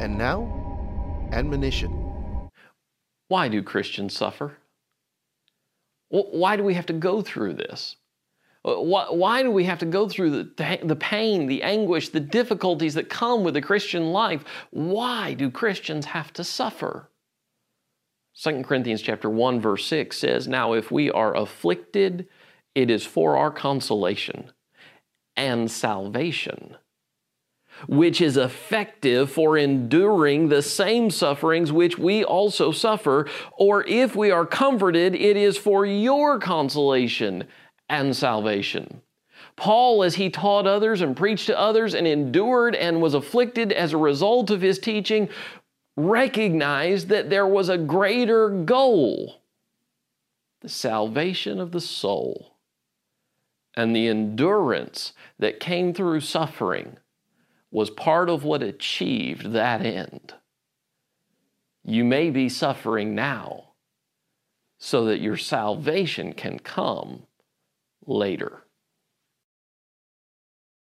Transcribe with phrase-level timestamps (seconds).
[0.00, 2.50] And now, admonition.
[3.28, 4.58] Why do Christians suffer?
[6.08, 7.96] Why do we have to go through this?
[8.62, 13.08] Why do we have to go through the, the pain, the anguish, the difficulties that
[13.08, 14.44] come with the Christian life?
[14.70, 17.08] Why do Christians have to suffer?
[18.40, 22.28] 2 Corinthians chapter 1 verse 6 says, "Now if we are afflicted,
[22.74, 24.52] it is for our consolation
[25.36, 26.76] and salvation,
[27.86, 34.30] which is effective for enduring the same sufferings which we also suffer, or if we
[34.30, 37.44] are comforted, it is for your consolation
[37.88, 39.02] and salvation.
[39.56, 43.92] Paul, as he taught others and preached to others and endured and was afflicted as
[43.92, 45.28] a result of his teaching,
[45.96, 49.42] recognized that there was a greater goal
[50.62, 52.56] the salvation of the soul.
[53.74, 56.98] And the endurance that came through suffering
[57.72, 60.34] was part of what achieved that end.
[61.82, 63.70] You may be suffering now
[64.78, 67.26] so that your salvation can come
[68.06, 68.64] later.